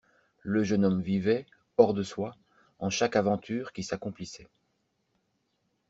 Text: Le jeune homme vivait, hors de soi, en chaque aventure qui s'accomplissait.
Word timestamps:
Le 0.41 0.63
jeune 0.63 0.83
homme 0.83 1.03
vivait, 1.03 1.45
hors 1.77 1.93
de 1.93 2.01
soi, 2.01 2.35
en 2.79 2.89
chaque 2.89 3.15
aventure 3.15 3.71
qui 3.71 3.83
s'accomplissait. 3.83 4.49